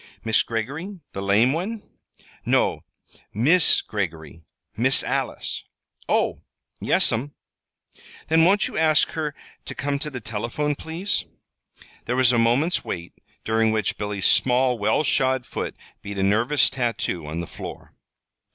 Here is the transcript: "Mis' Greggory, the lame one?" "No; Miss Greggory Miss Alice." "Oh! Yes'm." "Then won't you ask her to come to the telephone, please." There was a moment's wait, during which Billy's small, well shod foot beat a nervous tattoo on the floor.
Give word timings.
"Mis' 0.23 0.41
Greggory, 0.41 0.99
the 1.13 1.21
lame 1.21 1.53
one?" 1.53 1.83
"No; 2.43 2.83
Miss 3.35 3.81
Greggory 3.83 4.41
Miss 4.75 5.03
Alice." 5.03 5.61
"Oh! 6.09 6.41
Yes'm." 6.79 7.35
"Then 8.27 8.43
won't 8.43 8.67
you 8.67 8.75
ask 8.79 9.11
her 9.11 9.35
to 9.65 9.75
come 9.75 9.99
to 9.99 10.09
the 10.09 10.19
telephone, 10.19 10.73
please." 10.73 11.25
There 12.05 12.15
was 12.15 12.33
a 12.33 12.39
moment's 12.39 12.83
wait, 12.83 13.13
during 13.45 13.69
which 13.71 13.99
Billy's 13.99 14.25
small, 14.25 14.79
well 14.79 15.03
shod 15.03 15.45
foot 15.45 15.75
beat 16.01 16.17
a 16.17 16.23
nervous 16.23 16.71
tattoo 16.71 17.27
on 17.27 17.39
the 17.39 17.45
floor. 17.45 17.93